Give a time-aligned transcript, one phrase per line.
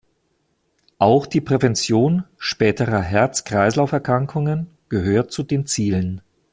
[0.97, 6.21] Auch die Prävention späterer Herz- Kreislauferkrankungen gehört zu den Zielen.